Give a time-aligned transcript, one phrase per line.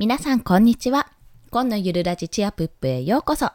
[0.00, 1.10] 皆さんこんにちは。
[1.50, 3.50] 今のゆるラジチアプップへようこそ。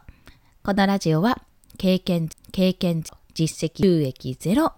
[0.62, 1.42] このラジオは
[1.78, 3.02] 経験、経験、
[3.34, 4.74] 実績、収益ゼロ。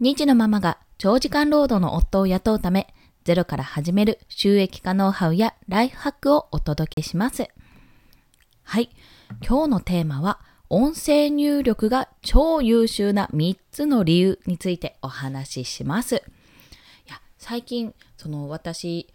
[0.00, 2.92] 2児のママが長時間労働の夫を雇うため、
[3.22, 7.46] ゼロから始める収益化ノウハウやライフハックをお届けします。
[8.64, 8.90] はい。
[9.46, 16.16] 今日のテーマは、音声入力が超優秀な3つの理由についてお話しします。
[16.16, 16.18] い
[17.08, 19.06] や、最近、その私、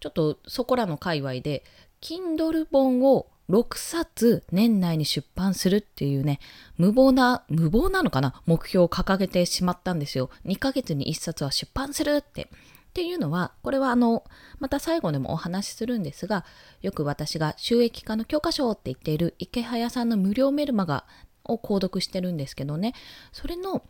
[0.00, 1.64] ちょっとそこらの界隈で、
[2.00, 6.38] Kindle 本を6冊年内に出版するっていうね、
[6.76, 8.42] 無謀な、無謀なのかな？
[8.46, 10.30] 目標を掲げてしまったんですよ。
[10.44, 12.42] 2ヶ月に1冊は出版するって。
[12.42, 12.46] っ
[12.92, 14.24] ていうのは、これはあの、
[14.58, 16.44] また最後でもお話しするんですが、
[16.82, 21.04] よく私が収益化の教科書って言っている池早さんの無料メルマガ
[21.44, 22.94] を購読してるんですけどね、
[23.32, 23.82] それの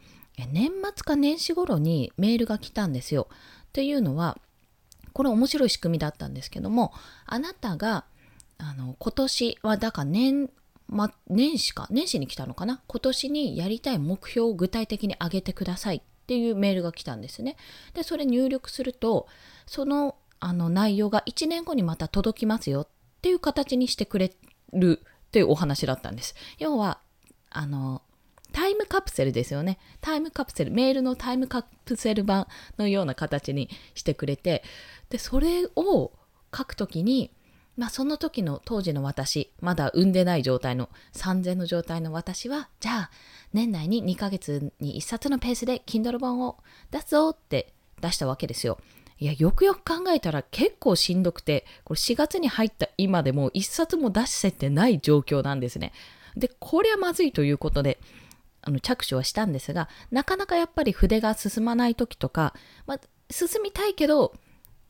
[0.53, 3.29] 年末か年始頃にメールが来たんですよ。
[3.31, 4.39] っていうのは、
[5.19, 6.93] これ面白い仕組みだったんですけども、
[7.27, 8.05] あなたが
[8.57, 10.49] あの今年はだから年
[10.87, 12.81] ま、年始か年始に来たのかな？
[12.87, 17.57] 今年にやりたい目標を具体的に挙げてくださいっていうメールが来たんですね。
[17.95, 19.27] で、それ入力すると、
[19.67, 22.89] そのあの内容が1年後にまた届きますよっ
[23.21, 24.33] ていう形にしてくれ
[24.73, 26.37] るっていうお話だったんです。
[26.59, 27.01] 要は、
[27.51, 28.03] あの、
[28.53, 29.79] タイムカプセルですよね。
[30.01, 32.47] タイムカプセル、メールのタイムカプセル版
[32.77, 34.63] のような形にしてくれて、
[35.11, 36.13] で、それを
[36.57, 37.31] 書くときに、
[37.77, 43.11] まあその時の当時の私、まだ産んでない状態の3000の状態の私は、じゃあ
[43.53, 46.59] 年内に2ヶ月に1冊のペースで Kindle 本を
[46.91, 48.79] 出すぞって出したわけですよ。
[49.21, 55.93] いや、よくよく考えたら結構しんどくて、これ4月に入った今でも1冊も出せてない状況なんですね。
[56.37, 57.99] で、こりゃまずいということで、
[58.69, 62.55] あの着手はしたんですが、なかなかやっぱり筆が進まない時とか、
[62.87, 64.35] まあ、進みたいけど、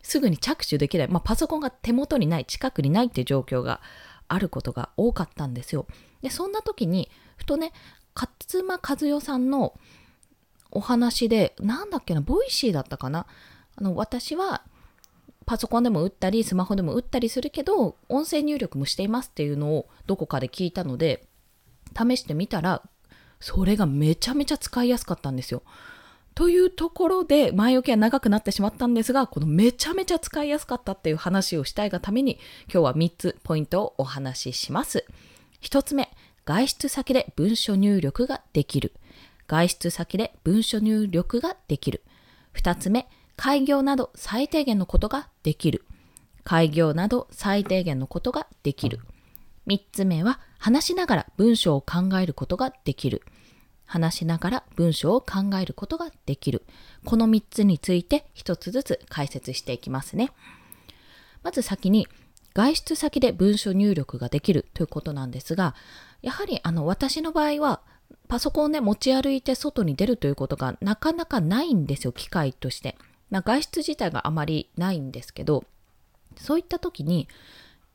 [0.03, 3.81] すぐに着手できない、まあ、パソコンが手元にない、近くにないっていう状況が
[4.27, 5.87] あることが多かったんですよ。
[6.23, 7.73] で、そんな時に、ふとね、
[8.17, 9.79] 勝間和代さんの
[10.73, 13.27] お話で、なんだっけな、 Voicy だったかな。
[13.77, 14.65] あの、私は、
[15.47, 21.29] パソコンでも打ったり、スマホでも打ったりするけど、音声入力もしていますっていうのをどこかで聞いたので、
[21.97, 22.83] 試してみたら、
[23.41, 25.63] それがめちゃめちゃ使いやすかったんですよ。
[26.35, 32.39] というところで前置きは長くなってしまったんですが、このめちゃめちゃ使いやすかったっていう話をしたいがために、
[32.73, 35.05] 今日は3つポイントをお話しします。
[35.63, 36.11] 1つ目、
[36.45, 38.93] 外出先で文書入力ができる。
[39.49, 42.03] 外出先で文書入力ができる。
[42.55, 45.85] 2つ目、開業など最低限のことができる。
[46.45, 49.01] 開業など最低限のことができる。
[49.67, 53.23] 3つ目は、話しながら文章を考えることができる。
[53.87, 56.65] 話しながら文章を考えることができる。
[57.07, 60.31] この3つについて1つずつ解説していきますね。
[61.43, 62.07] まず先に
[62.55, 65.75] 外出先で文書入力ができるということなんですが、
[66.21, 67.81] やはりあの私の場合は
[68.29, 72.97] パソコンをね持ち歩いて外に出るということがなかなかないんですよ、機械として。
[73.31, 75.65] 外出自体があまりないんですけど、
[76.37, 77.29] そういった時に、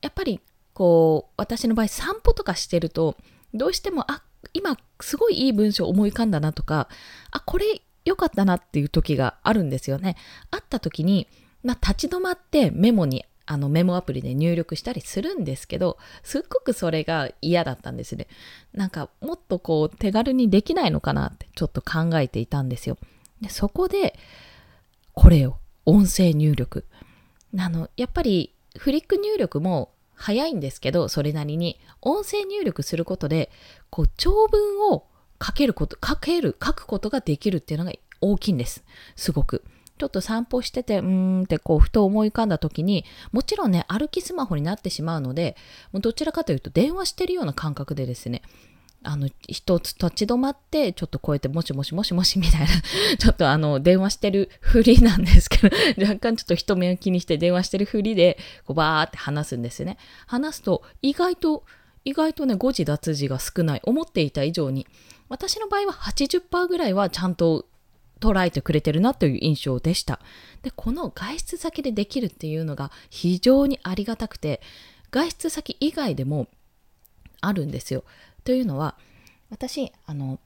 [0.02, 0.40] やっぱり
[0.74, 3.16] こう、私の場合散歩とかしてると、
[3.54, 4.24] どうしても、あ、
[4.54, 6.90] 今すごいいい文章思い浮かんだなとか、
[7.32, 10.18] あ、これ良かったなっていう時があるんですよね。
[10.52, 11.28] あった時に、
[11.64, 18.28] まあ、立ち止まってメモに、あのメモアプリで入力したりするんですけど、すっごくそれが嫌だったんですね。
[18.74, 22.98] なんかもっとこう手軽にできないのかなってちょっと考えていたんですよ。
[23.42, 24.18] でそこで、
[25.14, 26.86] これを、音声入力。
[27.58, 29.93] あの、やっぱりフリック入力も
[30.24, 33.52] 早いんですけど、それなりに、音声入力することで、
[33.90, 35.06] こう、長文を
[35.46, 37.92] 書けること、書ける、書くことができるっていうのが
[38.22, 38.86] 大きいんです。
[39.18, 39.66] すごく。
[39.98, 43.04] ちょっと散歩してて、うーんってこう、ふと思い浮かんだ時に、
[43.34, 45.58] もちろんね、歩きスマホになってしまうので、
[45.92, 48.44] もうどちらかというと電話してるような感覚でですね、
[49.04, 52.68] あの、一つ立ち止まって、ちょっとこうやってもしもしもしもしみたいな、
[53.18, 59.98] ちょっとあの、電話してるふりなんですけど、 若干ちょっと人目を気にして電話してるふりで、こうバーって話すんですね。
[60.28, 61.66] 話すと、意外と、
[62.06, 63.82] 意外とね、誤字脱字が少ない。
[63.84, 64.88] 思っていた以上に。
[65.30, 67.66] 私の場合は80%ぐらいはちゃんと
[68.20, 70.20] 捉えてくれてるなという印象でした。
[70.62, 74.62] で、この外出先でできるっていうのが非常にありがたくて、
[75.12, 76.48] 外出先以外でも
[77.42, 78.04] あるんですよ。
[78.44, 78.96] というのは、
[79.50, 80.40] 私、あの、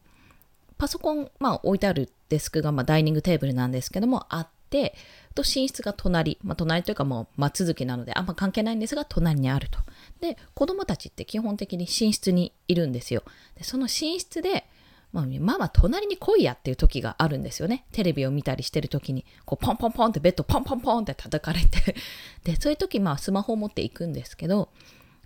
[0.77, 4.93] パソコン、まあ、置いてあるデスクが、まあ、ダイニングテーブルなんですけども、あって、
[5.33, 9.79] と寝室が隣、まあ、隣というかもう、まあ、続きなので、あんま関係ないんですが、隣にあると。
[10.19, 13.23] で、子供たちって基本的に寝室にいるんですよ。
[13.55, 14.65] でその寝室で、
[15.13, 17.85] まあ、ママ隣に来いやっていう時があるんですよね。
[17.91, 21.95] テレビを見たりしてる時に、こうポンポンポンってベッドポンポンポンって叩かれて
[22.43, 24.69] で、そういう時まあスマホを持っていくんですけど、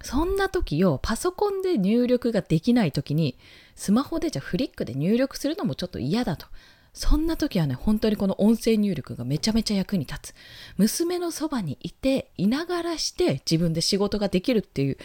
[0.03, 3.37] そんな時をパソコンで入力ができない時に、
[3.75, 6.47] スマホでじゃフリックで入力するのもちょっと嫌だと。
[6.93, 10.35] そんな時はね、本当にこの音声入力がめちゃめちゃ役に立つ。
[10.77, 14.97] 娘のそばにいて、いながらして自分で仕事ができるっていう、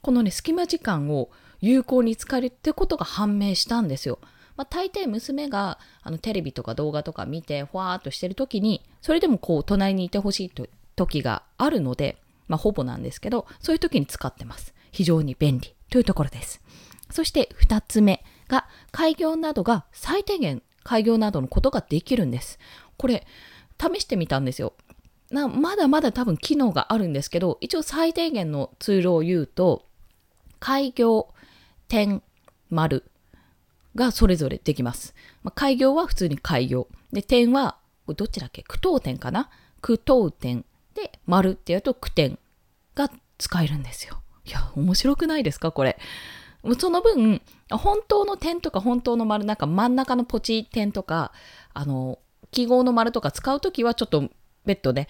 [0.00, 1.30] このね、隙間時間を
[1.60, 4.18] 有効に使えるってことが判明したんですよ。
[4.56, 12.16] まあ、大抵娘があのテレビとか動画とか見てふわーっとしてる時にそれでもこう隣にいてほしいと時があるので、
[12.48, 14.74] まあ、ほぼなんですけどそういう時に使ってます。
[14.90, 16.60] 非常に便利というところです。
[17.10, 22.58] そして2つ目が開業などが最低限開業などのことができるんです。
[22.96, 23.26] これ
[23.78, 24.74] 試してみたんですよ。
[25.30, 29.86] なまだまだ多分機能があるんですけど一応最低限のツールを言うと
[30.60, 31.32] 開業
[31.88, 32.22] 点、
[32.70, 33.04] 丸
[33.94, 35.14] がそれぞれできます。
[35.42, 36.88] まあ、開業は普通に開業。
[37.12, 38.62] で、点は、どっちだっけ？
[38.62, 39.50] 句読点かな？
[39.82, 40.64] 句読点。
[40.94, 42.38] で、丸ってやると句点
[42.94, 44.22] が使えるんですよ。
[44.44, 45.72] いや、面白くないですか？
[45.72, 45.98] これ。
[46.78, 51.32] その分、本当の点とか本当の丸、なんか真ん中のポチ点とか、
[51.74, 52.18] あの、
[52.50, 54.30] 記号の丸とか使うときはちょっと
[54.64, 55.08] 別途ね、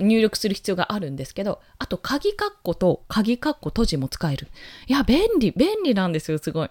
[0.00, 4.48] 入力する必要があるんですけど、あと、鍵括弧と鍵括弧閉じも使える。
[4.86, 6.68] いや、便利、便利なんですよ、すごい。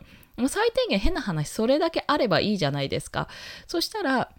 [0.47, 3.27] 最低限変な話、それだけあればいいじゃないですか。
[3.65, 4.29] そしたら、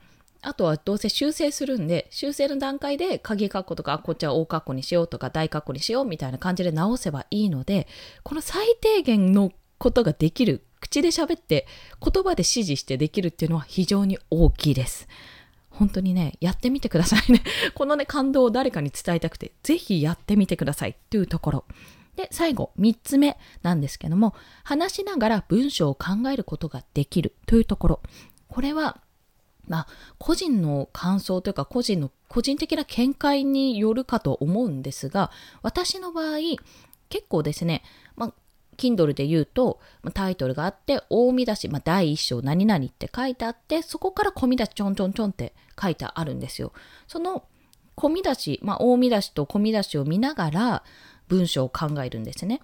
[0.43, 7.87] あとはどうせ修正するんで、修正の段階で鍵括弧とか、こっちは大括弧にしようとか、大括弧にしようみたいな感じで直せばいいので、
[8.23, 11.67] この最低限のことができる、口で喋って
[12.01, 15.09] 言葉で指示してできるっていうのは非常に大きいです。
[15.71, 17.43] 本当にね、やってみてくださいね。
[17.75, 21.65] このね、感動を誰かに伝えたくて、ぜひやってみてくださいというところ。
[22.17, 24.35] で、最後、3つ目なんですけども、
[24.65, 28.01] 話しながら文章を考えることができるというところ。
[28.49, 29.03] これは、
[29.69, 29.87] まあ、
[30.19, 35.31] 個人の感想というか、個人の、個人的な見解によるかと思うんですが、
[35.63, 36.39] 私の場合、
[37.09, 37.83] 結構ですね、
[38.17, 38.33] まあ、
[38.77, 39.81] Kindle で言うと、
[40.15, 46.73] タイトルがあって、大見出し、まあ、第一章何々って書いてあって、そこから小見出しちょんちょんちょんって書いてあるんですよ。
[47.09, 47.45] その
[47.95, 50.85] 小見出し、まあ、大見出しと小見出しを見ながら
[51.29, 52.61] 文章を考えるんですね。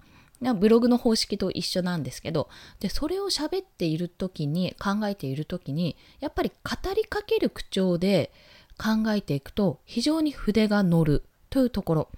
[0.53, 2.49] ブログの方式と一緒なんですけど、
[2.79, 8.31] で、それを喋っている時に、考えている時に、やっぱり語りかける口調で
[8.77, 12.09] 考えていくと、非常に筆が乗るというところ。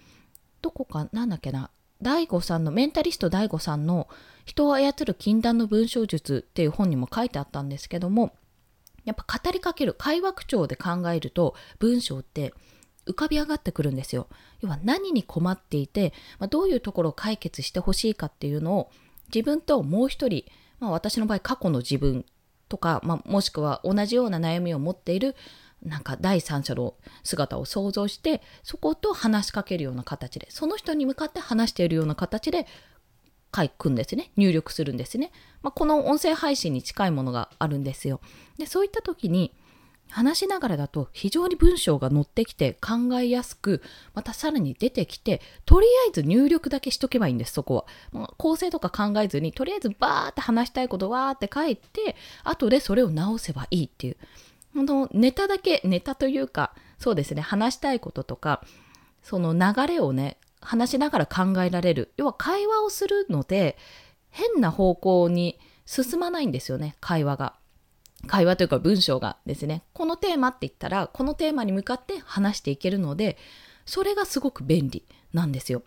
[0.61, 1.69] どこか、なんだっけな、
[2.01, 4.07] 大悟さんの、メンタリスト大悟さんの
[4.45, 8.35] 人を操る禁断の文章術っていう本にも書いてあったんですけども、
[9.05, 12.53] やっぱ語りかける、会話口調で考えると文章って
[13.07, 14.27] 浮かび上がってくるんですよ。
[14.61, 18.89] 要は何に困っていて、まあ、どういうところを解決してほしいかっていうのを
[19.33, 20.45] 自分ともう一人、
[20.79, 22.25] まあ、私の場合過去の自分
[22.69, 25.35] とか、まあ、もしくは同じような悩みを持っている
[25.83, 32.65] なんか第三者の姿を想像してそこと話しかけるような形でその人に向かって話しているような形で
[33.55, 34.31] 書くんですね。
[34.35, 35.31] 入力するんですね、
[35.61, 38.19] まあ、この音声配信に近いものがあるんですよ。
[38.57, 39.53] でそういった時に
[40.09, 43.81] 話しながらだと非常に文章が載ってきて考えやすく
[44.13, 54.17] またさらに出てきてとりあえず入力だけしとけばいいんですそこは、構成とか考えずにとりあえずバーって話したいことわーって書いて後でそれを直せばいいっていう。
[54.75, 58.61] のネタだけネタというかそうですね話したいこととか
[59.23, 62.11] その流れをね話しながら考えられる。
[62.17, 63.77] 要は会話をするので
[64.29, 67.53] 変な方向に進まないんですよね会話が。
[68.25, 73.37] 会話というか文章がですねこのテーマって言ったらこのテーマに向かって話していけるので
[73.85, 75.03] それがすごく便利
[75.33, 75.83] なんですよ。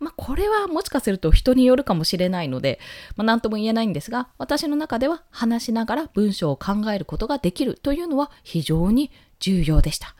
[0.00, 2.78] まあ、これはもしかすると人によるかもしれないので、
[3.16, 10.14] まあ、何とも言えないんですが、私の中では話しながら文章を考えることができるというのは非常に重要でした。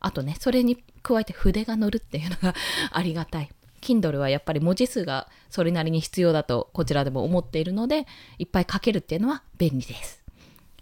[0.00, 2.54] あとね、それに加えて筆が乗るっていうのが
[2.90, 3.50] ありがたい。
[3.80, 8.06] Kindle はやっぱり文字数がそれなりに必要だとこちらでも思っているので、
[8.38, 10.17] いっぱい書けるっていうのは便利です。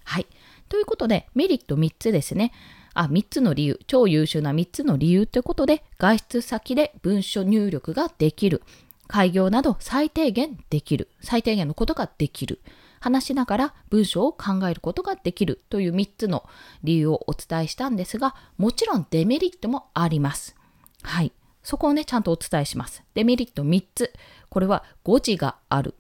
[0.07, 0.27] はい。
[0.69, 2.53] ということで、メリット3つですね。
[2.95, 8.63] あ、3つの理由、超優秀な3つの理由ということで、外出先で文書入力ができる。
[9.09, 11.09] 開業など最低限できる。
[11.21, 12.61] 最低限のことができる。
[13.01, 16.49] 話しながら文章を考えることができるという3つの
[16.83, 20.57] 理由をお伝えしたんですが、もちろんデメリットもあります。
[21.03, 21.33] はい。
[21.63, 23.03] そこをね、ちゃんとお伝えします。
[23.15, 24.13] デメリット3つ。
[24.49, 25.95] これは誤字がある。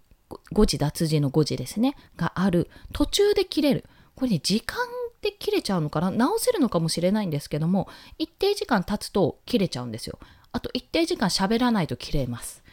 [0.52, 1.96] 誤字脱字の誤字ですね。
[2.16, 2.70] がある。
[2.92, 3.84] 途中で切れる。
[4.16, 4.78] これね、時間
[5.22, 6.10] で切れちゃうのかな？
[6.10, 10.18] 直せるのかもしれないんですけども、一定時間経つと切れちゃうんですよ。
[10.52, 12.64] あと一定時間喋らないと切れます。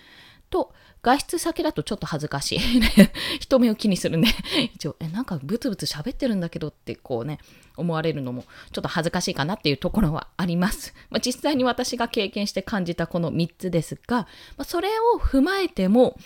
[0.49, 2.59] と、外出先だとちょっと恥ずかしい。
[3.41, 4.33] 人目を気にするね。
[4.73, 7.39] 一応、え、なんかブツブツ喋ってるんだけどってこうね、
[7.75, 10.93] 思われるのもちょっと恥ずかしいかなっていうところはあります。
[11.09, 14.27] まあ、実際に私が経験して感じたこの3つですが、ま
[14.59, 16.17] あ、それを踏まえても、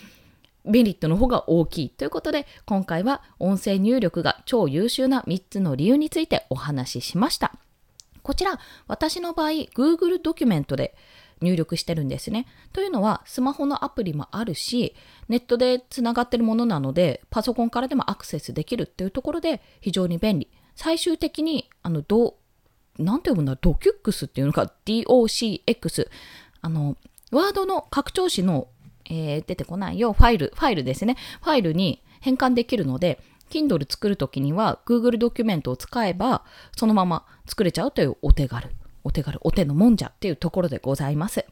[0.68, 7.52] メリットの方が大きいということで、今回は音声入力が超優秀な3つの理由についてお話ししました。
[8.22, 10.94] こちら、私の場合、Google ドキュメントで
[11.40, 12.46] 入力してるんですね。
[12.72, 14.94] というのは、スマホのアプリもあるし、
[15.28, 20.48] ネットでつながってるものなので、パソコンからでもアクセスできるっていうところで非常に便利。
[20.74, 22.36] 最終的に、あの、ど
[22.98, 26.08] う、なんて読むんだ、ドキュックスっていうのか、DOCX。
[26.60, 26.96] あの、
[27.30, 28.68] ワードの拡張子の、
[29.08, 31.16] えー、出てこないよ、ファイル、ファイルですね。
[31.42, 36.44] ファイルに変換できるので、Kindle 作るときには Google ドキュメントを使えば
[36.76, 38.68] そのまま作れちゃうというお手軽、
[39.04, 41.44] お手軽、お手のもんじゃっていうところでございます。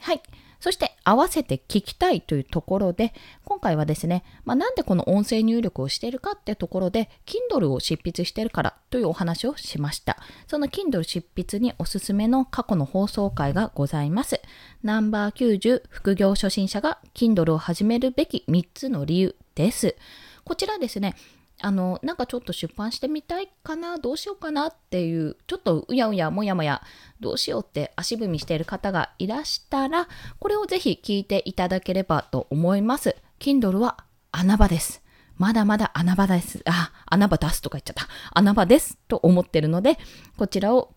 [0.00, 0.22] はい。
[0.60, 3.14] そして合わせて聞きたいというところで、
[3.44, 10.18] 今回はですね、まあ、なんでこの音声入力をしているかってところで、Kindle を執筆しているからというお話をしました。
[10.46, 14.40] その Kindle 執筆におすすめの過去の放送回がございます。
[14.82, 19.96] ナンバー90副業初心者が Kindle を始めるべき3つの理由です。
[20.44, 21.14] こちらですね、
[21.62, 26.82] あの、なんかちょっと出版してみたいかな、どうしようかなっていう、ちょっとうやうやもやもや、
[27.20, 33.16] どうしようって足踏みしている方がいらしたら、これをぜひ聞いていただければと思います。
[33.38, 35.02] Kindle は穴場です。
[35.36, 36.62] まだまだ穴場です。
[36.66, 38.08] あ、穴場出すとか言っちゃった。
[38.32, 39.98] 穴場ですと思ってるので、
[40.36, 40.94] こちらを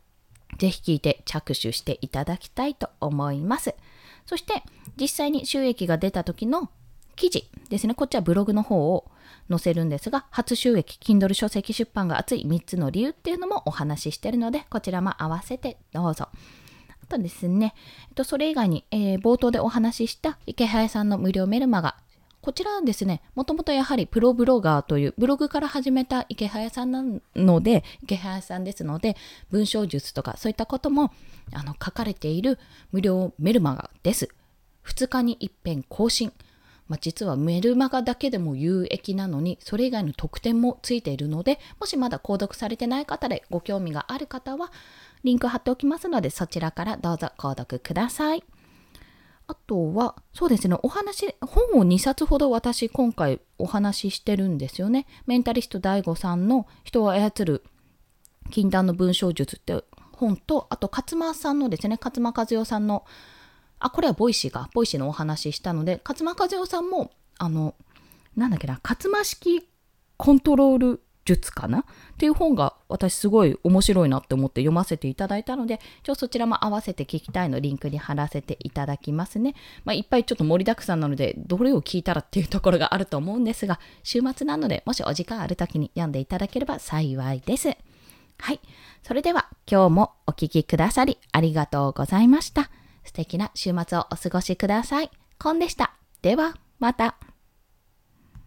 [0.58, 3.74] ぜひ聞いて着手していただきたいと思います。
[4.26, 4.64] そして、
[5.00, 6.70] 実際に収益が出た時の
[7.16, 7.94] 記事ですね。
[7.94, 9.12] こっちはブログの方を
[9.50, 16.30] 載せるんですが、初収益、Kindle 書籍出版が熱い3つの理由っていうのもお話ししてるので、こちらも合わせてどうぞ。
[17.04, 17.74] あとですね、
[18.10, 21.98] えっと、それ以外に、えー、冒頭でお話しした池早さんの無料メルマガ、
[22.44, 27.02] こちらはですね、もともとやはりプロブロガーというブログから始めた池早さんな
[27.38, 29.16] ので、池早さんですので、
[29.50, 31.14] 文章術とかそういったことも
[31.54, 32.60] あの書かれている
[32.92, 34.28] 無料メルマガです。
[34.86, 36.34] 2日に一遍更新。
[36.94, 44.72] まあ、実はメルマガだけでも有益なのに、それ以外の特典もついているので、もしまだ購読されてない方でご興味がある方は、
[45.24, 48.44] リンク貼っておきますので、そちらからどうぞ購読ください。
[49.48, 55.08] あとは、そうですね、お話、本を2冊ほど私今回お話ししてるんですよね。
[55.26, 57.64] メンタリスト DAIGO さんの人を操る
[58.52, 63.04] 禁断の文章術って本と、あと勝間さんのですね、勝間和代さんの
[63.86, 67.76] あ、これは Voicy が、 Voicy のお話ししたので、勝間和代さんも、あの、
[68.36, 69.68] なんだっけな、勝間式
[70.18, 71.80] コントロール術かな？
[71.80, 71.84] っ
[72.18, 79.56] ていう本が私すごい面白いなって思って読ませていただいたので、ちょそちらも合わせて聞きたいのリンクに貼らせていただきますね。
[79.86, 87.70] まあ、いっぱいちょっと盛りだくさんなので、どれを聞いたらっていうところがあると思うんですが、週末なので、もしお時間ある時に読んでいただければ幸いです。
[88.40, 88.60] はい。
[89.02, 92.70] それでは今日もお聴きくださりありがとうございました。
[93.04, 95.12] 素敵な週末をお過ごしください。
[95.40, 95.94] コンでした。
[96.22, 97.16] では、また。